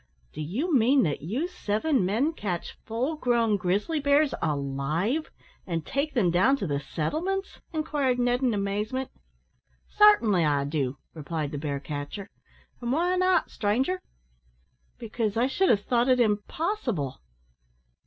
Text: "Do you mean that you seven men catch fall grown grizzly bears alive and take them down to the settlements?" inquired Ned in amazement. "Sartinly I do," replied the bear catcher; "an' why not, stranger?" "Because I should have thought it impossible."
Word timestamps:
"Do 0.33 0.41
you 0.41 0.73
mean 0.75 1.03
that 1.03 1.21
you 1.21 1.47
seven 1.47 2.03
men 2.03 2.33
catch 2.33 2.75
fall 2.87 3.15
grown 3.15 3.55
grizzly 3.55 3.99
bears 3.99 4.33
alive 4.41 5.29
and 5.67 5.85
take 5.85 6.15
them 6.15 6.31
down 6.31 6.55
to 6.57 6.65
the 6.65 6.79
settlements?" 6.79 7.59
inquired 7.71 8.17
Ned 8.17 8.41
in 8.41 8.55
amazement. 8.55 9.11
"Sartinly 9.91 10.43
I 10.43 10.63
do," 10.63 10.97
replied 11.13 11.51
the 11.51 11.59
bear 11.59 11.79
catcher; 11.79 12.31
"an' 12.81 12.89
why 12.89 13.15
not, 13.15 13.51
stranger?" 13.51 14.01
"Because 14.97 15.37
I 15.37 15.45
should 15.45 15.69
have 15.69 15.85
thought 15.85 16.09
it 16.09 16.19
impossible." 16.19 17.21